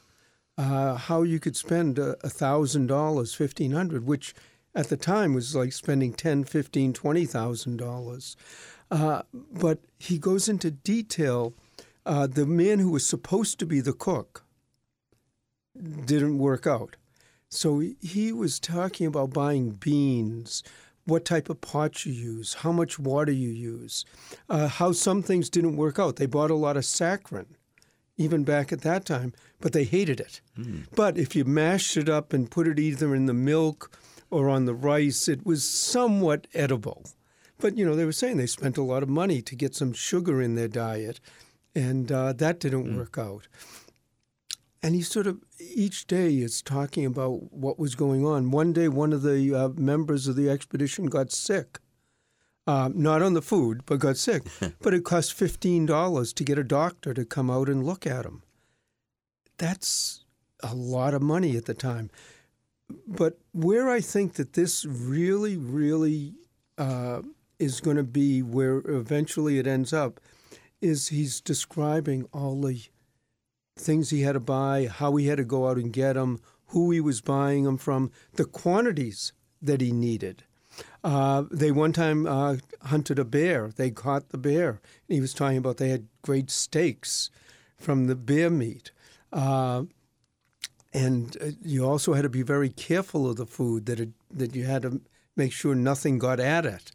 uh, 0.58 0.96
how 0.96 1.24
you 1.24 1.40
could 1.40 1.56
spend 1.56 2.00
a 2.00 2.16
thousand 2.30 2.88
dollars, 2.88 3.34
fifteen 3.34 3.72
hundred, 3.72 4.06
which 4.06 4.34
at 4.76 4.90
the 4.90 4.98
time 4.98 5.34
was 5.34 5.56
like 5.56 5.74
spending 5.74 6.14
ten, 6.14 6.44
fifteen, 6.44 6.94
twenty 6.94 7.26
thousand 7.26 7.78
dollars. 7.78 8.36
Uh, 8.90 9.22
but 9.34 9.80
he 10.00 10.18
goes 10.18 10.48
into 10.48 10.72
detail. 10.72 11.54
Uh, 12.06 12.26
the 12.26 12.46
man 12.46 12.80
who 12.80 12.92
was 12.92 13.06
supposed 13.06 13.60
to 13.60 13.66
be 13.66 13.82
the 13.82 13.94
cook 13.94 14.46
didn't 16.06 16.38
work 16.38 16.66
out. 16.66 16.96
So 17.50 17.84
he 18.02 18.32
was 18.32 18.60
talking 18.60 19.08
about 19.08 19.34
buying 19.34 19.72
beans, 19.72 20.64
what 21.08 21.26
type 21.26 21.50
of 21.50 21.62
pot 21.62 22.06
you 22.06 22.14
use, 22.14 22.56
how 22.56 22.72
much 22.72 23.00
water 23.00 23.32
you 23.32 23.50
use, 23.50 24.06
uh, 24.50 24.68
how 24.68 24.92
some 24.92 25.24
things 25.24 25.50
didn't 25.50 25.78
work 25.78 25.98
out. 25.98 26.18
They 26.18 26.26
bought 26.26 26.52
a 26.52 26.56
lot 26.56 26.78
of 26.78 26.84
saccharin, 26.84 27.46
even 28.18 28.44
back 28.44 28.72
at 28.72 28.82
that 28.82 29.06
time, 29.06 29.34
but 29.62 29.74
they 29.74 29.86
hated 29.86 30.20
it. 30.20 30.42
Mm. 30.58 30.86
But 30.96 31.18
if 31.18 31.36
you 31.36 31.46
mashed 31.46 31.98
it 31.98 32.10
up 32.10 32.34
and 32.34 32.52
put 32.52 32.68
it 32.68 32.78
either 32.78 33.16
in 33.16 33.26
the 33.26 33.34
milk 33.34 33.98
or 34.30 34.50
on 34.50 34.66
the 34.66 34.76
rice, 34.76 35.28
it 35.28 35.46
was 35.46 35.68
somewhat 35.68 36.48
edible. 36.54 37.06
But 37.60 37.78
you 37.78 37.86
know, 37.86 37.96
they 37.96 38.06
were 38.06 38.12
saying 38.12 38.38
they 38.38 38.46
spent 38.46 38.78
a 38.78 38.84
lot 38.84 39.02
of 39.02 39.10
money 39.10 39.42
to 39.42 39.56
get 39.56 39.76
some 39.76 39.94
sugar 39.94 40.42
in 40.42 40.56
their 40.56 40.68
diet, 40.68 41.20
and 41.74 42.12
uh, 42.12 42.34
that 42.34 42.60
didn't 42.60 42.86
mm. 42.86 42.98
work 42.98 43.18
out 43.18 43.48
and 44.84 44.96
he 44.96 45.02
sort 45.02 45.28
of 45.28 45.40
each 45.60 46.08
day 46.08 46.38
is 46.38 46.62
talking 46.62 47.06
about 47.06 47.52
what 47.52 47.80
was 47.80 47.96
going 47.96 48.26
on. 48.26 48.52
One 48.52 48.74
day, 48.74 48.88
one 48.88 49.14
of 49.14 49.22
the 49.22 49.54
uh, 49.54 49.70
members 49.70 50.28
of 50.28 50.36
the 50.36 50.50
expedition 50.50 51.08
got 51.08 51.32
sick, 51.32 51.80
uh, 52.66 52.90
not 52.94 53.22
on 53.22 53.34
the 53.34 53.42
food, 53.42 53.86
but 53.86 54.00
got 54.00 54.18
sick. 54.18 54.44
but 54.82 54.94
it 54.94 55.04
cost 55.04 55.34
fifteen 55.34 55.86
dollars 55.86 56.34
to 56.34 56.44
get 56.44 56.60
a 56.60 56.64
doctor 56.64 57.14
to 57.14 57.26
come 57.26 57.50
out 57.50 57.70
and 57.70 57.86
look 57.86 58.06
at 58.06 58.26
him. 58.26 58.44
That's 59.58 60.26
a 60.62 60.76
lot 60.76 61.14
of 61.14 61.22
money 61.22 61.58
at 61.58 61.66
the 61.66 61.74
time. 61.74 62.10
But 63.08 63.40
where 63.52 63.90
I 63.90 64.00
think 64.00 64.34
that 64.34 64.54
this 64.54 64.86
really, 64.86 65.58
really 65.58 66.36
uh, 66.78 67.22
is 67.60 67.82
going 67.82 67.98
to 67.98 68.04
be 68.04 68.42
where 68.42 68.78
eventually 68.78 69.60
it 69.60 69.68
ends 69.68 69.94
up 69.94 70.20
is 70.82 71.08
he's 71.08 71.42
describing 71.42 72.28
all 72.32 72.62
the 72.62 72.82
things 73.80 74.10
he 74.10 74.22
had 74.22 74.34
to 74.34 74.40
buy, 74.40 74.88
how 74.88 75.16
he 75.16 75.28
had 75.28 75.38
to 75.38 75.44
go 75.44 75.68
out 75.68 75.78
and 75.78 75.94
get 75.94 76.14
them, 76.14 76.40
who 76.68 76.92
he 76.92 77.00
was 77.00 77.22
buying 77.22 77.64
them 77.64 77.78
from, 77.78 78.12
the 78.34 78.46
quantities 78.46 79.34
that 79.62 79.82
he 79.82 79.92
needed. 79.92 80.44
Uh, 81.04 81.44
they 81.50 81.72
one 81.72 81.94
time 81.94 82.26
uh, 82.28 82.58
hunted 82.84 83.18
a 83.18 83.26
bear. 83.26 83.70
They 83.76 83.90
caught 83.90 84.30
the 84.30 84.38
bear. 84.38 84.70
And 85.08 85.16
he 85.16 85.22
was 85.22 85.34
talking 85.34 85.58
about 85.58 85.78
they 85.78 85.90
had 85.90 86.08
great 86.22 86.52
steaks 86.52 87.30
from 87.78 88.08
the 88.08 88.16
bear 88.16 88.50
meat. 88.50 88.92
Uh, 89.32 89.84
and 90.94 91.38
uh, 91.42 91.52
you 91.64 91.86
also 91.86 92.14
had 92.14 92.24
to 92.24 92.30
be 92.30 92.44
very 92.44 92.70
careful 92.70 93.30
of 93.30 93.38
the 93.38 93.46
food 93.46 93.86
that 93.86 94.00
it, 94.00 94.10
that 94.32 94.56
you 94.56 94.66
had 94.66 94.82
to 94.84 95.02
make 95.36 95.52
sure 95.52 95.76
nothing 95.76 96.20
got 96.20 96.40
at 96.40 96.66
it. 96.66 96.92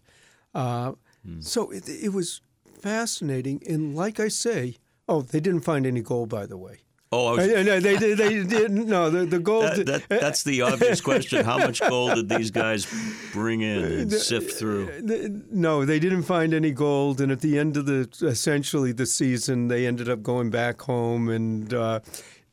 Mm. 0.55 1.43
So 1.43 1.71
it, 1.71 1.89
it 1.89 2.13
was 2.13 2.41
fascinating. 2.81 3.63
And 3.69 3.95
like 3.95 4.21
I 4.21 4.29
say, 4.29 4.77
Oh, 5.09 5.23
they 5.23 5.41
didn't 5.41 5.63
find 5.63 5.87
any 5.87 6.01
gold, 6.01 6.29
by 6.29 6.47
the 6.47 6.57
way. 6.57 6.79
Oh, 7.15 7.37
was... 7.37 7.47
no, 7.47 7.79
they, 7.79 7.97
they, 7.97 8.15
they 8.15 8.43
didn't. 8.43 8.87
No, 8.87 9.11
the, 9.11 9.27
the 9.27 9.39
gold. 9.39 9.65
That, 9.65 9.87
that, 9.87 10.09
that's 10.09 10.45
the 10.45 10.63
obvious 10.63 11.03
question. 11.03 11.45
How 11.45 11.59
much 11.59 11.81
gold 11.89 12.15
did 12.15 12.31
these 12.31 12.51
guys 12.51 12.87
bring 13.33 13.61
in 13.61 13.85
and 13.85 14.13
sift 14.13 14.59
through? 14.59 15.43
No, 15.51 15.85
they 15.85 15.99
didn't 15.99 16.23
find 16.23 16.55
any 16.55 16.71
gold. 16.71 17.21
And 17.21 17.31
at 17.31 17.43
the 17.43 17.59
end 17.59 17.77
of 17.77 17.85
the 17.85 18.09
essentially 18.23 18.93
the 18.93 19.05
season, 19.05 19.69
they 19.69 19.87
ended 19.87 20.09
up 20.09 20.23
going 20.23 20.49
back 20.49 20.81
home. 20.81 21.29
And 21.29 21.75
uh, 21.75 22.01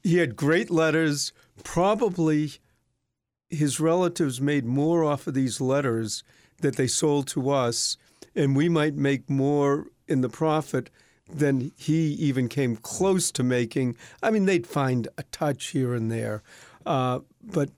he 0.04 0.18
had 0.18 0.36
great 0.36 0.70
letters. 0.70 1.32
Probably 1.64 2.52
his 3.50 3.80
relatives 3.80 4.42
made 4.42 4.66
more 4.66 5.06
off 5.06 5.26
of 5.26 5.34
these 5.34 5.62
letters 5.62 6.24
that 6.62 6.76
they 6.76 6.88
sold 6.88 7.28
to 7.28 7.50
us, 7.50 7.98
and 8.36 8.56
we 8.56 8.68
might 8.68 8.96
make 8.96 9.30
more 9.30 9.88
in 10.08 10.20
the 10.20 10.30
profit 10.30 10.90
than 11.32 11.72
he 11.78 12.14
even 12.14 12.50
came 12.50 12.76
close 12.76 13.32
to 13.32 13.44
making. 13.44 13.96
I 14.24 14.32
mean, 14.32 14.46
they'd 14.46 14.68
find 14.68 15.08
a 15.18 15.24
touch 15.24 15.68
here 15.68 15.94
and 15.94 16.12
there, 16.12 16.44
uh, 16.86 17.20
but 17.44 17.70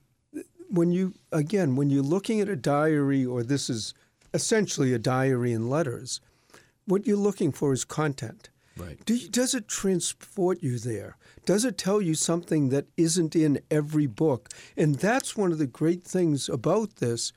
when 0.69 0.91
you 0.91 1.13
again 1.31 1.75
when 1.75 1.89
you're 1.89 2.03
looking 2.03 2.39
at 2.39 2.49
a 2.49 2.55
diary, 2.55 3.25
or 3.25 3.43
this 3.43 3.69
is 3.69 3.93
essentially 4.33 4.93
a 4.93 4.99
diary 4.99 5.51
in 5.51 5.69
letters, 5.69 6.21
what 6.85 7.05
you're 7.05 7.17
looking 7.17 7.51
for 7.51 7.73
is 7.73 7.83
content. 7.83 8.49
Right. 8.77 9.03
Do 9.05 9.15
you, 9.15 9.27
does 9.27 9.53
it 9.53 9.67
transport 9.67 10.63
you 10.63 10.79
there? 10.79 11.17
Does 11.45 11.65
it 11.65 11.77
tell 11.77 12.01
you 12.01 12.15
something 12.15 12.69
that 12.69 12.87
isn't 12.97 13.35
in 13.35 13.59
every 13.69 14.07
book? 14.07 14.49
And 14.77 14.95
that's 14.95 15.35
one 15.35 15.51
of 15.51 15.57
the 15.57 15.67
great 15.67 16.03
things 16.03 16.47
about 16.47 16.97
this. 16.97 17.33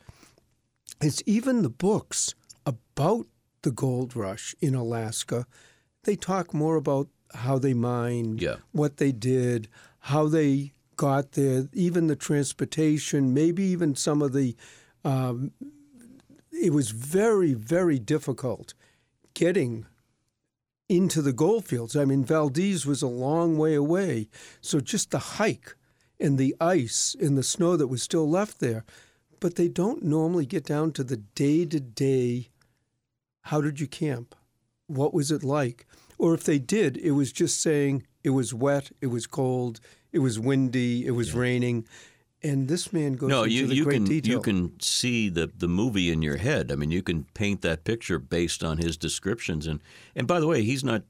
It's 1.01 1.23
even 1.27 1.63
the 1.63 1.71
books 1.71 2.35
about 2.65 3.27
the 3.63 3.73
gold 3.73 4.15
rush 4.15 4.55
in 4.61 4.75
Alaska 4.75 5.47
they 6.05 6.17
talk 6.17 6.55
more 6.55 6.77
about 6.77 7.09
how 7.35 7.59
they 7.59 7.75
mined, 7.75 8.41
yeah. 8.41 8.57
what 8.73 8.99
they 8.99 9.13
did, 9.13 9.69
how 10.01 10.29
they 10.29 10.73
got 10.97 11.33
there, 11.33 11.69
even 11.73 12.07
the 12.07 12.17
transportation, 12.17 13.35
maybe 13.35 13.63
even 13.65 13.95
some 13.95 14.23
of 14.23 14.33
the. 14.33 14.57
Um, 15.05 15.53
it 16.53 16.73
was 16.73 16.91
very, 16.91 17.53
very 17.53 17.99
difficult 17.99 18.75
getting 19.35 19.87
into 20.89 21.21
the 21.21 21.33
gold 21.33 21.65
fields. 21.65 21.97
I 21.97 22.05
mean, 22.05 22.25
Valdez 22.25 22.87
was 22.87 23.03
a 23.03 23.09
long 23.09 23.59
way 23.59 23.75
away. 23.75 24.29
So 24.61 24.81
just 24.81 25.11
the 25.11 25.19
hike 25.19 25.75
and 26.21 26.39
the 26.39 26.55
ice 26.61 27.17
and 27.21 27.37
the 27.37 27.43
snow 27.43 27.77
that 27.77 27.89
was 27.89 28.03
still 28.03 28.29
left 28.29 28.61
there. 28.61 28.85
But 29.41 29.57
they 29.57 29.69
don't 29.69 30.05
normally 30.05 30.47
get 30.47 30.65
down 30.65 30.93
to 30.93 31.05
the 31.05 31.17
day 31.17 31.67
to 31.67 31.81
day 31.81 32.51
how 33.45 33.61
did 33.61 33.79
you 33.79 33.87
camp? 33.87 34.35
What 34.87 35.15
was 35.15 35.31
it 35.31 35.43
like? 35.43 35.87
Or 36.19 36.35
if 36.35 36.45
they 36.45 36.59
did, 36.59 36.97
it 36.97 37.13
was 37.13 37.33
just 37.33 37.61
saying 37.61 38.07
it 38.23 38.31
was 38.31 38.55
wet, 38.55 38.91
it 39.01 39.09
was 39.09 39.27
cold, 39.27 39.81
it 40.13 40.21
was 40.21 40.39
windy, 40.39 41.07
it 41.07 41.13
was 41.13 41.35
yeah. 41.35 41.41
raining. 41.41 41.87
And 42.43 42.69
this 42.69 42.93
man 42.93 43.15
goes 43.15 43.31
no, 43.31 43.45
into 43.45 43.55
you, 43.55 43.67
the 43.67 43.75
you 43.75 43.85
great 43.85 43.95
can, 43.95 44.05
detail. 44.05 44.33
You 44.33 44.41
can 44.41 44.81
see 44.81 45.31
the, 45.31 45.51
the 45.57 45.67
movie 45.69 46.13
in 46.13 46.21
your 46.21 46.37
head. 46.37 46.71
I 46.71 46.75
mean, 46.75 46.91
you 46.91 47.03
can 47.03 47.25
paint 47.35 47.63
that 47.63 47.85
picture 47.85 48.19
based 48.19 48.63
on 48.63 48.79
his 48.79 48.99
descriptions. 48.99 49.67
And, 49.67 49.81
and 50.15 50.27
by 50.27 50.41
the 50.41 50.47
way, 50.47 50.63
he's 50.63 50.85
not 50.85 51.05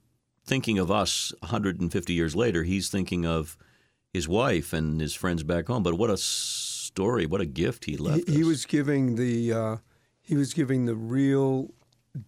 thinking 0.47 0.79
of 0.79 0.91
us 0.91 1.33
150 1.41 2.13
years 2.13 2.37
later. 2.37 2.63
He's 2.63 2.89
thinking 2.89 3.27
of 3.27 3.57
his 4.13 4.29
wife 4.29 4.73
and 4.73 5.01
his 5.01 5.15
friends 5.15 5.43
back 5.43 5.67
home. 5.67 5.83
But 5.83 5.95
what 5.95 6.09
a 6.09 6.17
story! 6.17 7.27
What 7.27 7.41
a 7.41 7.47
gift 7.47 7.85
he 7.85 7.97
left. 7.97 8.29
He, 8.29 8.37
he 8.37 8.45
was 8.45 8.65
giving 8.65 9.17
the 9.17 9.53
uh, 9.53 9.77
he 10.23 10.37
was 10.37 10.55
giving 10.55 10.87
the 10.87 10.95
real 10.95 11.75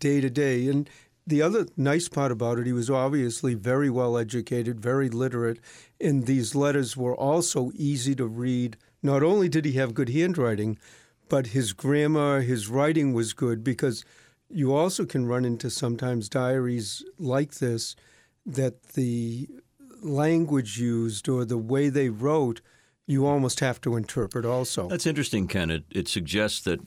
day 0.00 0.20
to 0.20 0.28
day, 0.28 0.68
and 0.68 0.90
the 1.26 1.42
other 1.42 1.66
nice 1.76 2.08
part 2.08 2.30
about 2.30 2.58
it, 2.58 2.66
he 2.66 2.72
was 2.72 2.88
obviously 2.88 3.54
very 3.54 3.90
well 3.90 4.16
educated, 4.16 4.80
very 4.80 5.08
literate, 5.08 5.58
and 6.00 6.26
these 6.26 6.54
letters 6.54 6.96
were 6.96 7.16
also 7.16 7.72
easy 7.74 8.14
to 8.14 8.26
read. 8.26 8.76
Not 9.02 9.22
only 9.22 9.48
did 9.48 9.64
he 9.64 9.72
have 9.72 9.94
good 9.94 10.10
handwriting, 10.10 10.78
but 11.28 11.48
his 11.48 11.72
grammar, 11.72 12.40
his 12.42 12.68
writing 12.68 13.12
was 13.12 13.32
good 13.32 13.64
because 13.64 14.04
you 14.48 14.72
also 14.72 15.04
can 15.04 15.26
run 15.26 15.44
into 15.44 15.70
sometimes 15.70 16.28
diaries 16.28 17.04
like 17.18 17.54
this 17.54 17.96
that 18.44 18.90
the 18.90 19.48
language 20.02 20.78
used 20.78 21.28
or 21.28 21.44
the 21.44 21.58
way 21.58 21.88
they 21.88 22.08
wrote 22.08 22.60
you 23.06 23.24
almost 23.24 23.60
have 23.60 23.80
to 23.80 23.96
interpret 23.96 24.44
also. 24.44 24.88
That's 24.88 25.06
interesting, 25.06 25.46
Ken. 25.46 25.70
It, 25.70 25.84
it 25.90 26.08
suggests 26.08 26.60
that 26.62 26.80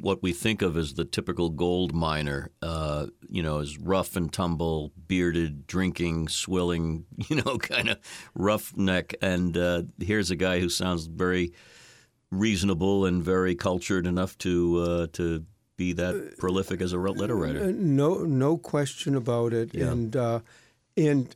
what 0.00 0.22
we 0.22 0.32
think 0.32 0.60
of 0.60 0.76
as 0.76 0.94
the 0.94 1.04
typical 1.04 1.50
gold 1.50 1.94
miner, 1.94 2.50
uh, 2.62 3.06
you 3.28 3.42
know, 3.42 3.58
is 3.58 3.78
rough 3.78 4.16
and 4.16 4.32
tumble, 4.32 4.92
bearded, 5.06 5.66
drinking, 5.66 6.28
swilling, 6.28 7.04
you 7.28 7.36
know, 7.36 7.58
kind 7.58 7.88
of 7.88 7.98
roughneck. 8.34 9.14
And 9.22 9.56
uh, 9.56 9.82
here's 10.00 10.30
a 10.30 10.36
guy 10.36 10.60
who 10.60 10.68
sounds 10.68 11.06
very 11.06 11.52
reasonable 12.30 13.04
and 13.04 13.22
very 13.22 13.54
cultured 13.54 14.06
enough 14.06 14.36
to 14.38 14.80
uh, 14.80 15.06
to 15.12 15.44
be 15.76 15.92
that 15.92 16.38
prolific 16.38 16.80
as 16.80 16.92
a 16.92 16.98
letter 16.98 17.36
writer. 17.36 17.64
Uh, 17.64 17.72
no, 17.74 18.24
no 18.24 18.56
question 18.56 19.14
about 19.14 19.52
it. 19.52 19.74
Yeah. 19.74 19.90
And 19.92 20.16
uh, 20.16 20.40
and 20.96 21.34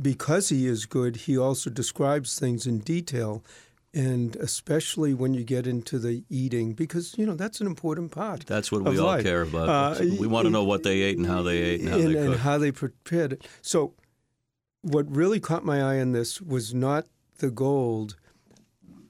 because 0.00 0.48
he 0.48 0.66
is 0.66 0.86
good, 0.86 1.16
he 1.16 1.38
also 1.38 1.70
describes 1.70 2.38
things 2.38 2.66
in 2.66 2.78
detail 2.78 3.44
and 3.92 4.36
especially 4.36 5.14
when 5.14 5.34
you 5.34 5.42
get 5.42 5.66
into 5.66 5.98
the 5.98 6.24
eating, 6.28 6.74
because 6.74 7.16
you 7.18 7.26
know 7.26 7.34
that's 7.34 7.60
an 7.60 7.66
important 7.66 8.12
part. 8.12 8.46
That's 8.46 8.70
what 8.70 8.82
we 8.82 8.98
all 8.98 9.06
life. 9.06 9.24
care 9.24 9.42
about. 9.42 10.00
Uh, 10.00 10.04
we 10.18 10.26
want 10.26 10.46
to 10.46 10.50
know 10.50 10.64
what 10.64 10.82
they 10.82 11.00
ate 11.02 11.18
and 11.18 11.26
how 11.26 11.42
they 11.42 11.58
ate 11.58 11.80
and 11.80 11.88
how 11.88 11.98
and, 11.98 12.14
they 12.14 12.18
and 12.18 12.36
how 12.36 12.58
they 12.58 12.72
prepared 12.72 13.32
it. 13.32 13.48
So 13.62 13.94
what 14.82 15.14
really 15.14 15.40
caught 15.40 15.64
my 15.64 15.82
eye 15.82 15.96
in 15.96 16.12
this 16.12 16.40
was 16.40 16.72
not 16.72 17.06
the 17.38 17.50
gold, 17.50 18.16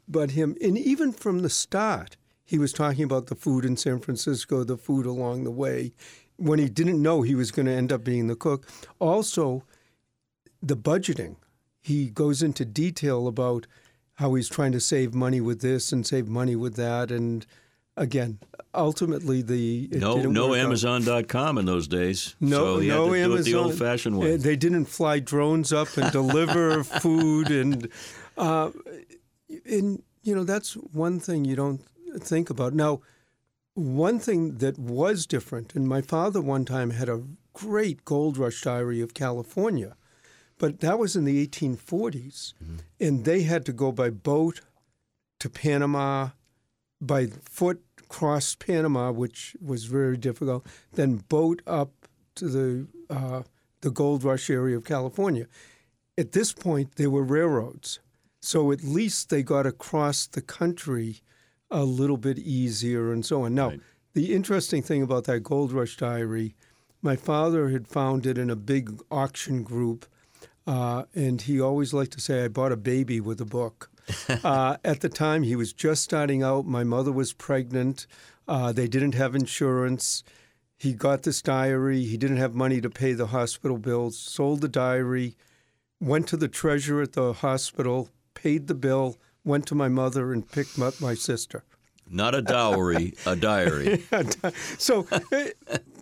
but 0.09 0.33
him. 0.33 0.57
And 0.63 0.79
even 0.79 1.13
from 1.13 1.41
the 1.41 1.51
start, 1.51 2.17
he 2.45 2.59
was 2.59 2.73
talking 2.73 3.05
about 3.05 3.27
the 3.27 3.37
food 3.37 3.65
in 3.65 3.77
San 3.77 4.01
Francisco, 4.01 4.65
the 4.65 4.79
food 4.79 5.07
along 5.07 5.45
the 5.45 5.51
way, 5.51 5.93
when 6.37 6.59
he 6.59 6.69
didn't 6.69 7.03
know 7.03 7.23
he 7.23 7.35
was 7.35 7.51
going 7.51 7.67
to 7.67 7.73
end 7.73 7.93
up 7.93 8.03
being 8.03 8.27
the 8.27 8.35
cook. 8.37 8.67
Also, 8.99 9.63
the 10.63 10.77
budgeting. 10.77 11.37
He 11.83 12.11
goes 12.11 12.43
into 12.43 12.65
detail 12.65 13.27
about 13.27 13.67
how 14.21 14.35
he's 14.35 14.51
trying 14.51 14.71
to 14.71 14.81
save 14.81 15.15
money 15.15 15.41
with 15.41 15.63
this 15.63 15.93
and 15.93 16.07
save 16.07 16.29
money 16.29 16.55
with 16.55 16.77
that. 16.77 17.11
And 17.11 17.47
again, 17.97 18.39
ultimately, 18.75 19.41
the 19.41 19.89
no 19.93 20.17
no 20.17 20.55
Amazon.com 20.55 21.57
in 21.57 21.65
those 21.65 21.89
days. 21.89 22.37
No, 22.39 22.79
so 22.79 22.81
no 22.83 23.15
Amazon. 23.15 23.31
do 23.31 23.37
it 23.37 23.43
the 23.45 23.55
old-fashioned 23.55 24.19
way. 24.19 24.37
They 24.37 24.57
didn't 24.57 24.85
fly 24.85 25.21
drones 25.21 25.73
up 25.73 25.97
and 25.97 26.13
deliver 26.13 26.85
food, 27.03 27.51
and 27.51 27.89
uh, 28.37 28.71
and 29.65 30.03
you 30.23 30.35
know 30.35 30.45
that's 30.45 30.75
one 30.75 31.19
thing 31.19 31.47
you 31.47 31.57
don't 31.57 31.81
think 32.19 32.51
about. 32.51 32.75
Now, 32.75 33.01
one 33.73 34.19
thing 34.19 34.59
that 34.59 34.79
was 34.79 35.25
different, 35.25 35.75
and 35.75 35.89
my 35.89 36.03
father 36.03 36.43
one 36.43 36.67
time 36.67 36.91
had 36.91 37.09
a 37.09 37.23
great 37.55 38.05
gold 38.05 38.37
rush 38.37 38.61
diary 38.61 39.01
of 39.01 39.15
California, 39.15 39.97
but 40.61 40.79
that 40.81 40.99
was 40.99 41.17
in 41.17 41.25
the 41.25 41.45
1840s, 41.47 42.53
and 43.01 43.25
they 43.25 43.43
had 43.43 43.65
to 43.67 43.73
go 43.73 43.91
by 43.91 44.11
boat 44.11 44.61
to 45.41 45.49
Panama, 45.49 46.29
by 47.01 47.27
foot 47.27 47.83
cross 48.09 48.55
Panama, 48.55 49.11
which 49.11 49.57
was 49.61 49.85
very 49.85 50.17
difficult, 50.17 50.65
then 50.93 51.17
boat 51.17 51.63
up 51.67 51.91
to 52.37 52.49
the 52.49 52.87
uh, 53.09 53.43
the 53.81 53.91
gold 53.91 54.23
rush 54.23 54.51
area 54.51 54.77
of 54.77 54.85
California. 54.85 55.47
At 56.19 56.33
this 56.33 56.53
point, 56.53 56.97
there 56.97 57.09
were 57.11 57.25
railroads, 57.25 57.99
so 58.43 58.71
at 58.73 58.85
least 58.85 59.31
they 59.31 59.43
got 59.43 59.67
across 59.67 60.27
the 60.27 60.43
country 60.43 61.23
a 61.71 61.85
little 61.85 62.19
bit 62.19 62.39
easier 62.39 63.13
and 63.13 63.25
so 63.25 63.45
on. 63.45 63.55
Now, 63.55 63.69
Right. 63.71 63.81
the 64.13 64.35
interesting 64.35 64.83
thing 64.83 65.03
about 65.03 65.25
that 65.25 65.41
gold 65.41 65.73
rush 65.73 65.97
diary, 65.97 66.55
my 67.01 67.17
father 67.17 67.71
had 67.71 67.87
found 67.89 68.27
it 68.27 68.37
in 68.37 68.51
a 68.51 68.57
big 68.57 69.01
auction 69.11 69.63
group, 69.63 70.05
uh, 70.71 71.05
and 71.17 71.43
he 71.43 71.61
always 71.61 71.93
liked 71.93 72.13
to 72.13 72.21
say, 72.21 72.45
"I 72.45 72.49
bought 72.49 72.71
a 72.71 72.77
baby 72.77 73.21
with 73.21 73.41
a 73.41 73.45
book." 73.45 73.91
uh, 74.45 74.77
at 74.85 75.01
the 75.01 75.09
time, 75.09 75.43
he 75.43 75.57
was 75.57 75.73
just 75.73 76.05
starting 76.05 76.45
out. 76.45 76.65
My 76.65 76.85
mother 76.85 77.11
was 77.11 77.33
pregnant. 77.33 78.07
Uh, 78.47 78.71
they 78.71 78.87
didn't 78.87 79.17
have 79.17 79.35
insurance. 79.35 80.23
He 80.79 80.93
got 80.93 81.25
this 81.25 81.43
diary. 81.43 82.05
He 82.05 82.17
didn't 82.17 82.37
have 82.37 82.55
money 82.55 82.81
to 82.83 82.89
pay 82.89 83.15
the 83.15 83.27
hospital 83.27 83.79
bills. 83.79 84.17
Sold 84.17 84.61
the 84.61 84.69
diary. 84.69 85.37
Went 86.01 86.29
to 86.29 86.37
the 86.37 86.49
treasurer 86.49 87.03
at 87.03 87.15
the 87.15 87.33
hospital. 87.33 88.09
Paid 88.35 88.69
the 88.69 88.75
bill. 88.75 89.19
Went 89.43 89.67
to 89.67 89.75
my 89.75 89.89
mother 89.89 90.33
and 90.33 90.49
picked 90.49 90.79
up 90.79 91.01
my 91.01 91.15
sister. 91.15 91.65
Not 92.09 92.37
a 92.37 92.43
dowry, 92.43 93.15
a 93.27 93.35
diary. 93.35 94.05
so, 94.79 95.07
eh, 95.33 95.51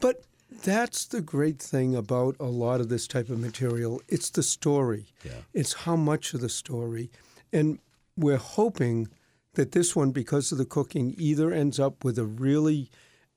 but 0.01 0.25
that's 0.63 1.07
the 1.07 1.21
great 1.21 1.61
thing 1.61 1.95
about 1.95 2.37
a 2.41 2.47
lot 2.47 2.81
of 2.81 2.89
this 2.89 3.07
type 3.07 3.29
of 3.29 3.39
material. 3.39 4.03
It's 4.09 4.31
the 4.31 4.43
story. 4.43 5.07
Yeah. 5.25 5.33
It's 5.55 5.73
how 5.73 5.97
much 5.97 6.35
of 6.35 6.41
the 6.41 6.49
story. 6.49 7.11
And 7.53 7.79
we're 8.17 8.37
hoping 8.37 9.09
that 9.55 9.73
this 9.73 9.97
one, 9.97 10.11
because 10.11 10.53
of 10.53 10.59
the 10.59 10.65
cooking, 10.65 11.15
either 11.19 11.53
ends 11.53 11.81
up 11.81 12.05
with 12.05 12.19
a 12.19 12.25
really 12.25 12.91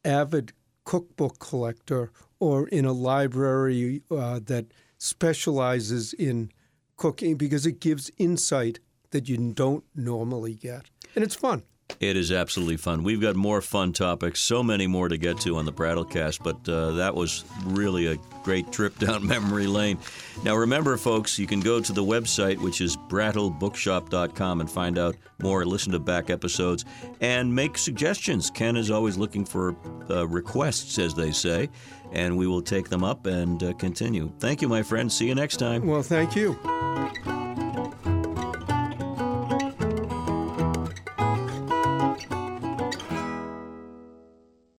avid 0.03 0.53
cookbook 0.83 1.39
collector 1.39 2.11
or 2.39 2.67
in 2.67 2.85
a 2.85 2.91
library 2.91 4.01
uh, 4.11 4.39
that 4.45 4.65
specializes 4.97 6.13
in 6.13 6.51
cooking 6.97 7.35
because 7.35 7.65
it 7.65 7.79
gives 7.79 8.11
insight 8.17 8.79
that 9.11 9.29
you 9.29 9.37
don't 9.53 9.83
normally 9.95 10.55
get. 10.55 10.89
And 11.15 11.23
it's 11.23 11.35
fun. 11.35 11.63
It 11.99 12.17
is 12.17 12.31
absolutely 12.31 12.77
fun. 12.77 13.03
We've 13.03 13.21
got 13.21 13.35
more 13.35 13.61
fun 13.61 13.93
topics, 13.93 14.39
so 14.39 14.63
many 14.63 14.87
more 14.87 15.07
to 15.07 15.17
get 15.17 15.39
to 15.41 15.57
on 15.57 15.65
the 15.65 15.73
Brattlecast, 15.73 16.43
but 16.43 16.67
uh, 16.71 16.91
that 16.91 17.13
was 17.15 17.43
really 17.65 18.07
a 18.07 18.17
great 18.43 18.71
trip 18.71 18.97
down 18.99 19.25
memory 19.25 19.67
lane. 19.67 19.99
Now, 20.43 20.55
remember, 20.55 20.97
folks, 20.97 21.37
you 21.37 21.47
can 21.47 21.59
go 21.59 21.79
to 21.79 21.93
the 21.93 22.03
website, 22.03 22.57
which 22.57 22.81
is 22.81 22.97
brattlebookshop.com, 22.97 24.61
and 24.61 24.69
find 24.69 24.97
out 24.97 25.15
more, 25.41 25.65
listen 25.65 25.91
to 25.91 25.99
back 25.99 26.29
episodes, 26.29 26.85
and 27.19 27.53
make 27.53 27.77
suggestions. 27.77 28.49
Ken 28.49 28.75
is 28.75 28.91
always 28.91 29.17
looking 29.17 29.45
for 29.45 29.75
uh, 30.09 30.27
requests, 30.27 30.97
as 30.99 31.13
they 31.13 31.31
say, 31.31 31.69
and 32.11 32.37
we 32.37 32.47
will 32.47 32.61
take 32.61 32.89
them 32.89 33.03
up 33.03 33.25
and 33.25 33.63
uh, 33.63 33.73
continue. 33.73 34.31
Thank 34.39 34.61
you, 34.61 34.67
my 34.67 34.83
friend. 34.83 35.11
See 35.11 35.27
you 35.27 35.35
next 35.35 35.57
time. 35.57 35.85
Well, 35.85 36.03
thank 36.03 36.35
you. 36.35 36.59